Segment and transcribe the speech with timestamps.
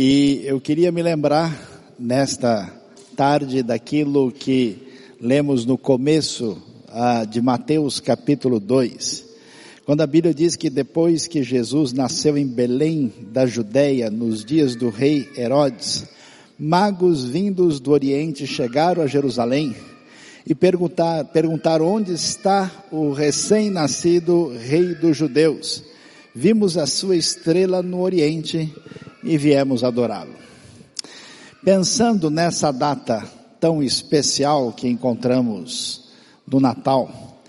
[0.00, 1.60] E eu queria me lembrar
[1.98, 2.72] nesta
[3.16, 4.78] tarde daquilo que
[5.20, 6.56] lemos no começo
[6.86, 9.24] ah, de Mateus capítulo 2.
[9.84, 14.76] Quando a Bíblia diz que depois que Jesus nasceu em Belém da Judéia, nos dias
[14.76, 16.06] do rei Herodes,
[16.56, 19.74] magos vindos do Oriente chegaram a Jerusalém
[20.46, 25.82] e perguntar, perguntar onde está o recém-nascido rei dos judeus.
[26.32, 28.72] Vimos a sua estrela no Oriente
[29.28, 30.34] e viemos adorá-lo.
[31.62, 33.22] Pensando nessa data
[33.60, 36.08] tão especial que encontramos
[36.46, 37.42] no Natal,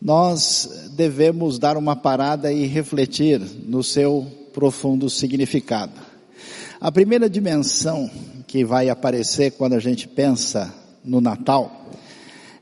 [0.00, 5.92] nós devemos dar uma parada e refletir no seu profundo significado.
[6.80, 8.10] A primeira dimensão
[8.48, 11.86] que vai aparecer quando a gente pensa no Natal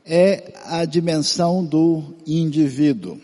[0.05, 3.19] é a dimensão do indivíduo.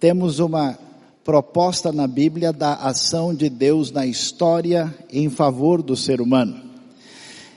[0.00, 0.76] Temos uma
[1.24, 6.62] proposta na Bíblia da ação de Deus na história em favor do ser humano.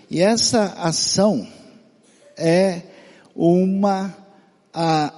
[0.10, 1.46] E essa ação
[2.38, 2.82] é
[3.36, 4.16] uma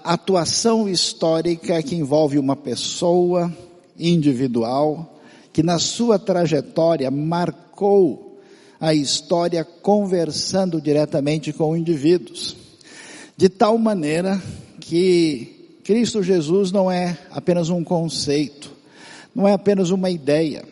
[0.03, 3.53] atuação histórica que envolve uma pessoa
[3.97, 5.19] individual
[5.51, 8.39] que na sua trajetória marcou
[8.79, 12.55] a história conversando diretamente com indivíduos.
[13.35, 14.41] De tal maneira
[14.79, 15.58] que
[15.89, 18.69] Cristo Jesus não é apenas um conceito,
[19.33, 20.63] não é apenas uma ideia.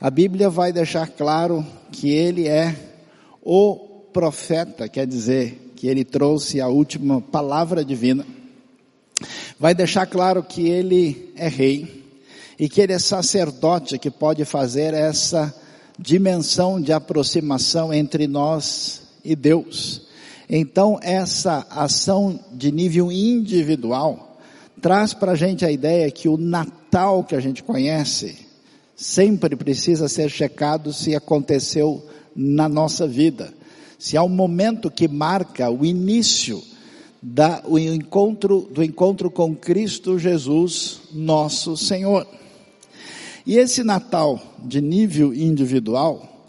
[0.00, 2.72] A Bíblia vai deixar claro que ele é
[3.42, 3.74] o
[4.12, 8.24] profeta, quer dizer, que ele trouxe a última palavra divina,
[9.58, 12.04] vai deixar claro que ele é rei
[12.56, 15.52] e que ele é sacerdote que pode fazer essa
[15.98, 20.02] dimensão de aproximação entre nós e Deus.
[20.48, 24.30] Então essa ação de nível individual
[24.84, 28.36] traz para a gente a ideia que o Natal que a gente conhece
[28.94, 33.50] sempre precisa ser checado se aconteceu na nossa vida
[33.98, 36.62] se há um momento que marca o início
[37.22, 42.26] da, o encontro, do encontro com Cristo Jesus, nosso Senhor.
[43.46, 46.46] E esse Natal de nível individual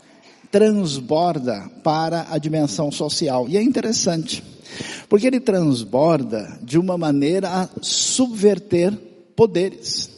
[0.51, 3.47] transborda para a dimensão social.
[3.47, 4.43] E é interessante,
[5.07, 8.93] porque ele transborda de uma maneira a subverter
[9.35, 10.09] poderes.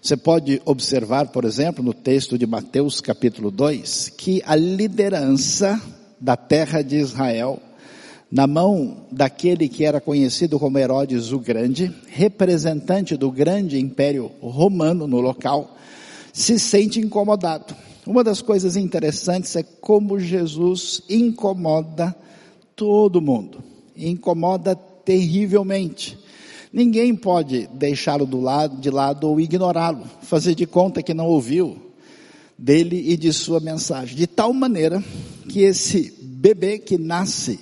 [0.00, 5.80] Você pode observar, por exemplo, no texto de Mateus capítulo 2, que a liderança
[6.20, 7.58] da terra de Israel,
[8.30, 15.06] na mão daquele que era conhecido como Herodes o Grande, representante do grande império romano
[15.06, 15.74] no local,
[16.32, 17.74] se sente incomodado.
[18.06, 22.14] Uma das coisas interessantes é como Jesus incomoda
[22.76, 23.62] todo mundo,
[23.96, 26.18] incomoda terrivelmente.
[26.72, 28.26] Ninguém pode deixá-lo
[28.80, 31.76] de lado ou ignorá-lo, fazer de conta que não ouviu,
[32.58, 34.16] dele e de sua mensagem.
[34.16, 35.02] De tal maneira
[35.48, 37.60] que esse bebê que nasce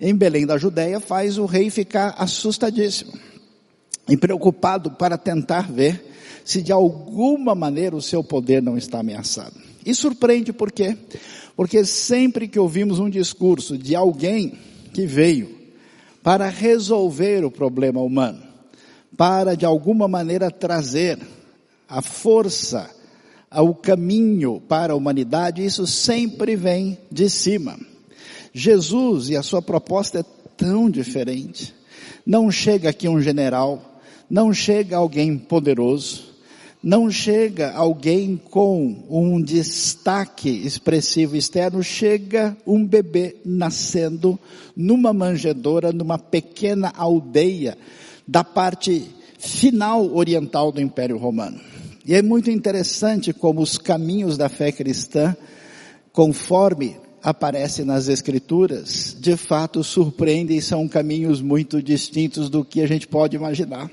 [0.00, 3.12] em Belém da Judéia faz o rei ficar assustadíssimo
[4.08, 6.04] e preocupado para tentar ver
[6.44, 9.54] se de alguma maneira o seu poder não está ameaçado.
[9.86, 10.96] E surpreende por quê?
[11.56, 14.58] Porque sempre que ouvimos um discurso de alguém
[14.92, 15.58] que veio
[16.22, 18.42] para resolver o problema humano,
[19.16, 21.18] para de alguma maneira trazer
[21.88, 22.88] a força
[23.50, 27.78] ao caminho para a humanidade, isso sempre vem de cima.
[28.52, 30.24] Jesus e a sua proposta é
[30.56, 31.74] tão diferente.
[32.24, 34.00] Não chega aqui um general,
[34.30, 36.31] não chega alguém poderoso,
[36.82, 44.38] não chega alguém com um destaque expressivo externo, chega um bebê nascendo
[44.76, 47.78] numa manjedoura, numa pequena aldeia
[48.26, 51.60] da parte final oriental do Império Romano.
[52.04, 55.36] E é muito interessante como os caminhos da fé cristã,
[56.12, 62.88] conforme aparece nas escrituras, de fato surpreendem e são caminhos muito distintos do que a
[62.88, 63.88] gente pode imaginar.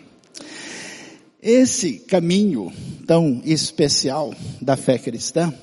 [1.42, 2.72] Esse caminho
[3.08, 5.54] tão especial da fé cristã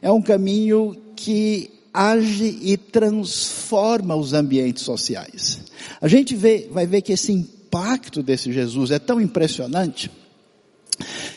[0.00, 5.60] é um caminho que age e transforma os ambientes sociais.
[6.00, 10.08] A gente vê, vai ver que esse impacto desse Jesus é tão impressionante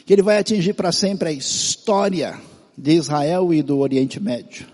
[0.06, 2.40] que ele vai atingir para sempre a história
[2.78, 4.68] de Israel e do Oriente Médio,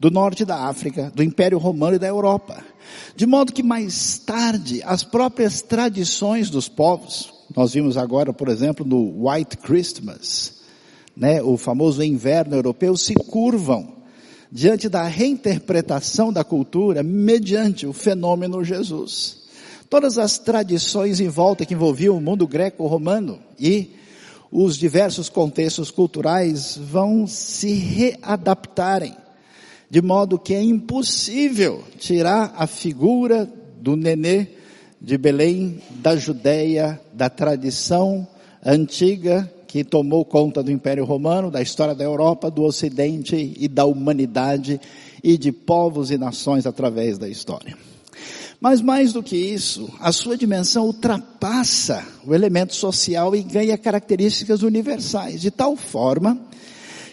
[0.00, 2.64] do norte da África, do Império Romano e da Europa.
[3.14, 8.84] De modo que mais tarde, as próprias tradições dos povos, nós vimos agora, por exemplo,
[8.86, 10.54] no White Christmas,
[11.16, 13.96] né, o famoso inverno europeu, se curvam
[14.50, 19.38] diante da reinterpretação da cultura mediante o fenômeno Jesus.
[19.90, 23.94] Todas as tradições em volta que envolviam o mundo greco-romano e
[24.50, 29.16] os diversos contextos culturais vão se readaptarem,
[29.90, 34.57] de modo que é impossível tirar a figura do nenê
[35.00, 38.26] de Belém, da Judéia, da tradição
[38.64, 43.84] antiga que tomou conta do Império Romano, da história da Europa, do Ocidente e da
[43.84, 44.80] humanidade
[45.22, 47.76] e de povos e nações através da história.
[48.60, 54.62] Mas mais do que isso, a sua dimensão ultrapassa o elemento social e ganha características
[54.62, 56.40] universais, de tal forma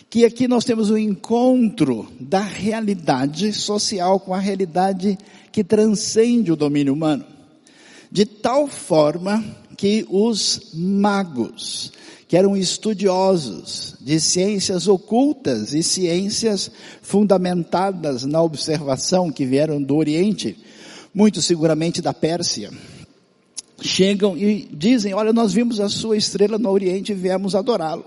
[0.10, 5.18] que aqui nós temos o um encontro da realidade social com a realidade
[5.52, 7.35] que transcende o domínio humano.
[8.16, 9.44] De tal forma
[9.76, 11.92] que os magos,
[12.30, 16.72] que eram estudiosos de ciências ocultas e ciências
[17.02, 20.58] fundamentadas na observação que vieram do Oriente,
[21.14, 22.72] muito seguramente da Pérsia,
[23.82, 28.06] chegam e dizem, olha, nós vimos a sua estrela no Oriente e viemos adorá-lo.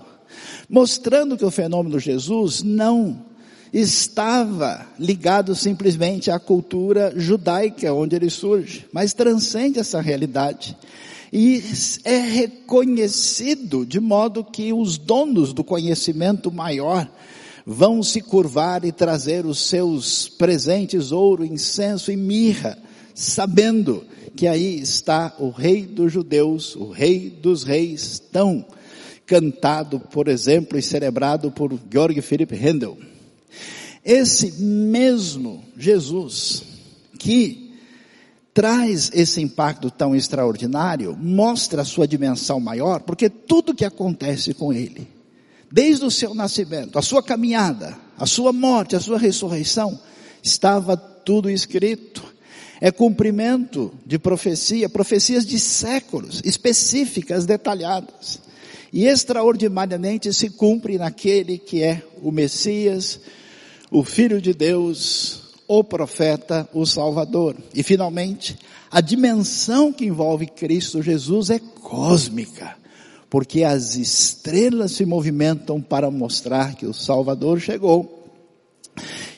[0.67, 3.28] Mostrando que o fenômeno Jesus não
[3.73, 10.75] estava ligado simplesmente à cultura judaica onde ele surge, mas transcende essa realidade.
[11.31, 11.63] E
[12.03, 17.07] é reconhecido de modo que os donos do conhecimento maior
[17.65, 22.77] vão se curvar e trazer os seus presentes, ouro, incenso e mirra,
[23.13, 24.03] sabendo
[24.35, 28.65] que aí está o rei dos judeus, o rei dos reis, tão
[29.27, 32.97] cantado, por exemplo, e celebrado por Georg Philipp Handel.
[34.03, 36.63] Esse mesmo Jesus
[37.17, 37.73] que
[38.53, 44.73] traz esse impacto tão extraordinário, mostra a sua dimensão maior, porque tudo que acontece com
[44.73, 45.07] ele,
[45.71, 49.99] desde o seu nascimento, a sua caminhada, a sua morte, a sua ressurreição,
[50.43, 52.29] estava tudo escrito
[52.81, 58.39] é cumprimento de profecia, profecias de séculos, específicas, detalhadas.
[58.91, 63.19] E extraordinariamente se cumpre naquele que é o Messias,
[63.91, 67.55] o Filho de Deus, o profeta, o Salvador.
[67.73, 68.57] E finalmente,
[68.91, 72.75] a dimensão que envolve Cristo Jesus é cósmica,
[73.29, 78.17] porque as estrelas se movimentam para mostrar que o Salvador chegou.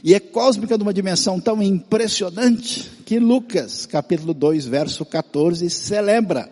[0.03, 6.49] E é cósmica numa dimensão tão impressionante que Lucas, capítulo 2, verso 14, celebra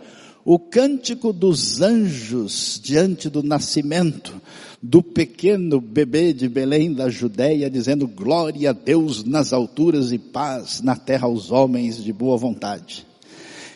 [0.51, 4.41] o cântico dos anjos diante do nascimento
[4.81, 10.81] do pequeno bebê de Belém da Judéia, dizendo glória a Deus nas alturas e paz
[10.81, 13.05] na terra aos homens de boa vontade.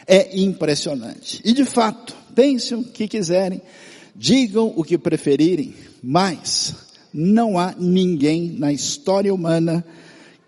[0.08, 1.40] É impressionante.
[1.46, 3.62] E de fato, pensem o que quiserem,
[4.16, 6.74] digam o que preferirem, mas
[7.14, 9.86] não há ninguém na história humana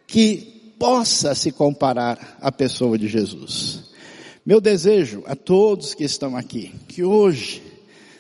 [0.07, 3.84] que possa se comparar à pessoa de Jesus.
[4.45, 7.63] Meu desejo a todos que estão aqui, que hoje,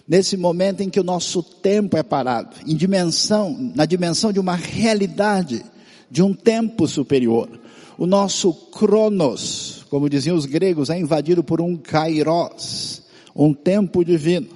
[0.07, 4.55] nesse momento em que o nosso tempo é parado, em dimensão, na dimensão de uma
[4.55, 5.63] realidade,
[6.09, 7.47] de um tempo superior,
[7.95, 13.03] o nosso cronos, como diziam os gregos, é invadido por um kairos,
[13.35, 14.47] um tempo divino.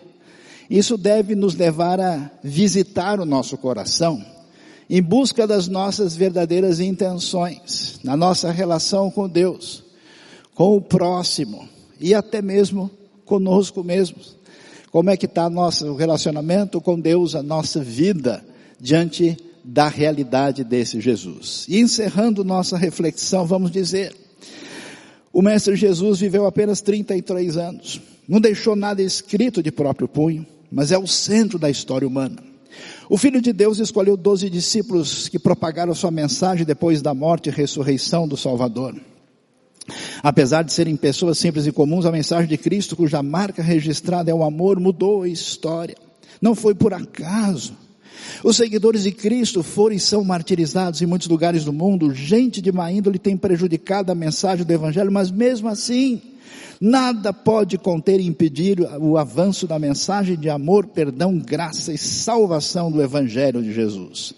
[0.68, 4.26] Isso deve nos levar a visitar o nosso coração
[4.90, 9.84] em busca das nossas verdadeiras intenções, na nossa relação com Deus,
[10.60, 11.70] com o próximo
[12.02, 12.92] e até mesmo
[13.24, 14.36] conosco mesmos.
[14.92, 18.44] Como é que está nosso relacionamento com Deus, a nossa vida
[18.78, 21.66] diante da realidade desse Jesus.
[21.70, 24.14] E encerrando nossa reflexão, vamos dizer,
[25.32, 30.92] o Mestre Jesus viveu apenas 33 anos, não deixou nada escrito de próprio punho, mas
[30.92, 32.44] é o centro da história humana.
[33.10, 37.54] O Filho de Deus escolheu doze discípulos que propagaram sua mensagem depois da morte e
[37.54, 38.94] ressurreição do Salvador.
[40.22, 44.34] Apesar de serem pessoas simples e comuns, a mensagem de Cristo, cuja marca registrada é
[44.34, 45.96] o amor, mudou a história.
[46.42, 47.74] Não foi por acaso.
[48.44, 52.14] Os seguidores de Cristo foram e são martirizados em muitos lugares do mundo.
[52.14, 56.22] Gente de má índole tem prejudicado a mensagem do Evangelho, mas mesmo assim,
[56.82, 62.90] Nada pode conter e impedir o avanço da mensagem de amor, perdão, graça e salvação
[62.90, 64.34] do Evangelho de Jesus.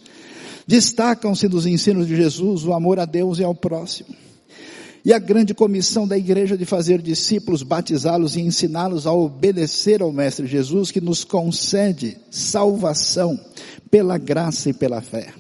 [0.66, 4.10] Destacam-se dos ensinos de Jesus o amor a Deus e ao próximo.
[5.04, 10.12] E a grande comissão da igreja de fazer discípulos, batizá-los e ensiná-los a obedecer ao
[10.12, 13.40] Mestre Jesus, que nos concede salvação
[13.90, 15.34] pela graça e pela fé.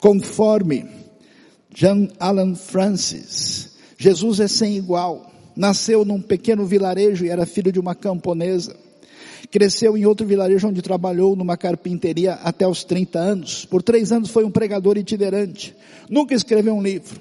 [0.00, 0.86] Conforme
[1.74, 7.78] John Alan Francis, Jesus é sem igual nasceu num pequeno vilarejo e era filho de
[7.78, 8.74] uma camponesa.
[9.50, 13.66] Cresceu em outro vilarejo onde trabalhou numa carpinteria até os 30 anos.
[13.66, 15.74] Por três anos foi um pregador itinerante.
[16.08, 17.20] Nunca escreveu um livro.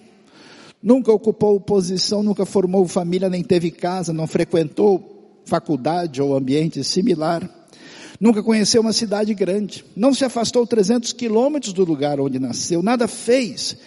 [0.82, 7.48] Nunca ocupou posição, nunca formou família, nem teve casa, não frequentou faculdade ou ambiente similar.
[8.20, 9.86] Nunca conheceu uma cidade grande.
[9.96, 12.82] Não se afastou 300 quilômetros do lugar onde nasceu.
[12.82, 13.78] Nada fez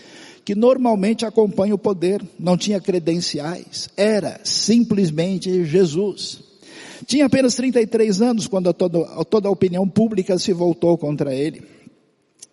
[0.45, 2.23] que normalmente acompanha o poder.
[2.39, 3.89] Não tinha credenciais.
[3.97, 6.41] Era simplesmente Jesus.
[7.07, 11.63] Tinha apenas 33 anos quando toda, toda a opinião pública se voltou contra ele.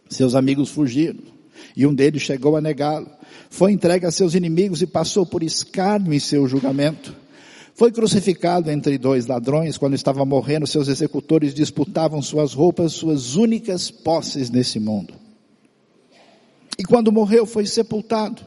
[0.10, 1.40] Seus amigos fugiram
[1.75, 3.09] e um deles chegou a negá-lo.
[3.49, 7.15] Foi entregue a seus inimigos e passou por escárnio em seu julgamento.
[7.73, 9.77] Foi crucificado entre dois ladrões.
[9.77, 15.13] Quando estava morrendo, seus executores disputavam suas roupas, suas únicas posses nesse mundo.
[16.77, 18.41] E quando morreu, foi sepultado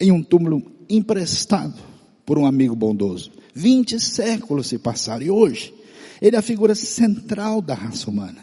[0.00, 1.74] em um túmulo emprestado
[2.26, 3.30] por um amigo bondoso.
[3.54, 5.74] Vinte séculos se passaram e hoje
[6.22, 8.38] ele é a figura central da raça humana.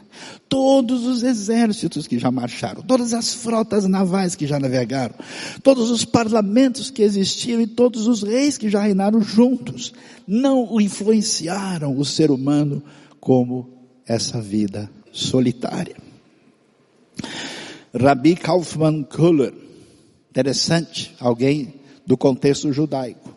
[0.50, 5.16] Todos os exércitos que já marcharam, todas as frotas navais que já navegaram,
[5.64, 9.94] todos os parlamentos que existiam e todos os reis que já reinaram juntos,
[10.28, 12.84] não influenciaram o ser humano
[13.18, 13.70] como
[14.06, 15.96] essa vida solitária.
[17.98, 19.54] Rabbi Kaufmann Kuller,
[20.30, 23.29] interessante, alguém do contexto judaico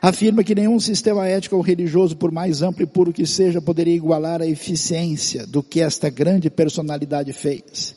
[0.00, 3.94] afirma que nenhum sistema ético ou religioso, por mais amplo e puro que seja, poderia
[3.94, 7.96] igualar a eficiência do que esta grande personalidade fez,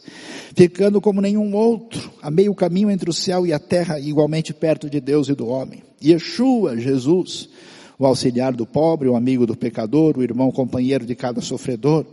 [0.56, 4.90] ficando como nenhum outro, a meio caminho entre o céu e a terra, igualmente perto
[4.90, 5.84] de Deus e do homem.
[6.04, 7.50] Yeshua, Jesus,
[7.98, 12.06] o auxiliar do pobre, o amigo do pecador, o irmão companheiro de cada sofredor,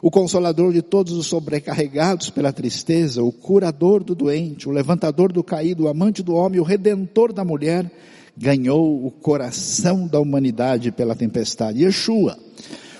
[0.00, 5.42] o consolador de todos os sobrecarregados pela tristeza, o curador do doente, o levantador do
[5.42, 7.90] caído, o amante do homem, o redentor da mulher,
[8.36, 11.82] ganhou o coração da humanidade pela tempestade.
[11.82, 12.38] Yeshua,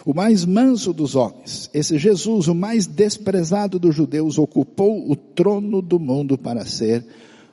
[0.05, 5.81] o mais manso dos homens, esse Jesus, o mais desprezado dos judeus, ocupou o trono
[5.81, 7.05] do mundo para ser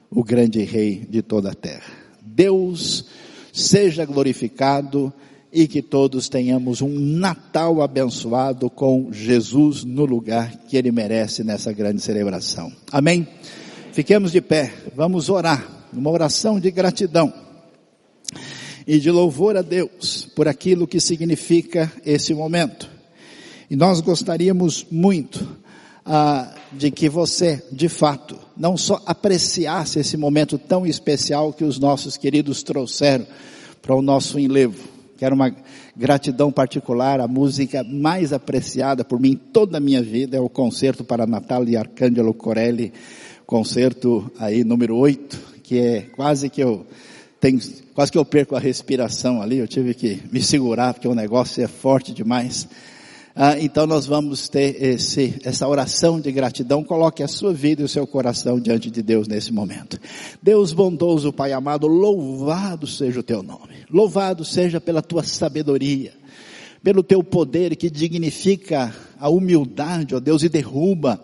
[0.09, 1.91] o grande rei de toda a terra.
[2.21, 3.05] Deus
[3.53, 5.13] seja glorificado
[5.51, 11.74] e que todos tenhamos um Natal abençoado com Jesus no lugar que ele merece nessa
[11.74, 12.71] grande celebração.
[12.91, 13.27] Amém?
[13.91, 17.33] Fiquemos de pé, vamos orar, uma oração de gratidão
[18.91, 22.89] e de louvor a Deus por aquilo que significa esse momento.
[23.69, 25.48] E nós gostaríamos muito
[26.03, 31.77] ah, de que você, de fato, não só apreciasse esse momento tão especial que os
[31.77, 33.27] nossos queridos trouxeram
[33.79, 34.89] para o nosso enlevo.
[35.19, 35.55] Quero uma
[35.96, 41.03] gratidão particular, a música mais apreciada por mim toda a minha vida é o concerto
[41.03, 42.91] para Natal de Arcângelo Corelli,
[43.46, 46.88] concerto aí número 8, que é quase que eu
[47.39, 47.60] tem,
[47.93, 51.63] quase que eu perco a respiração ali, eu tive que me segurar porque o negócio
[51.63, 52.67] é forte demais.
[53.36, 56.84] Ah, então nós vamos ter esse, essa oração de gratidão.
[56.84, 59.98] Coloque a sua vida e o seu coração diante de Deus nesse momento.
[60.43, 63.86] Deus bondoso, Pai amado, louvado seja o teu nome.
[63.89, 66.12] Louvado seja pela tua sabedoria,
[66.84, 71.24] pelo teu poder que dignifica a humildade, ó Deus, e derruba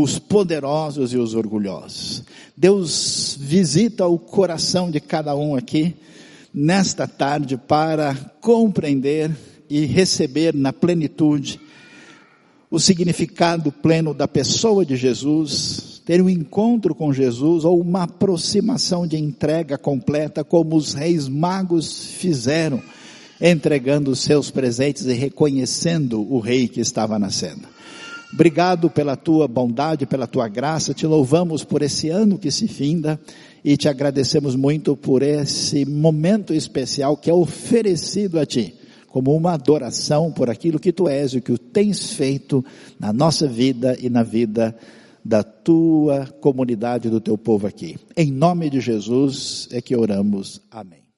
[0.00, 2.22] os poderosos e os orgulhosos.
[2.56, 5.94] Deus visita o coração de cada um aqui
[6.54, 9.30] nesta tarde para compreender
[9.68, 11.60] e receber na plenitude
[12.70, 19.06] o significado pleno da pessoa de Jesus, ter um encontro com Jesus ou uma aproximação
[19.06, 22.82] de entrega completa como os reis magos fizeram,
[23.38, 27.68] entregando os seus presentes e reconhecendo o rei que estava nascendo.
[28.32, 33.20] Obrigado pela tua bondade, pela tua graça, te louvamos por esse ano que se finda
[33.62, 38.74] e te agradecemos muito por esse momento especial que é oferecido a ti
[39.12, 42.64] como uma adoração por aquilo que tu és e o que tens feito
[42.98, 44.74] na nossa vida e na vida
[45.22, 47.96] da tua comunidade, do teu povo aqui.
[48.16, 50.62] Em nome de Jesus é que oramos.
[50.70, 51.11] Amém.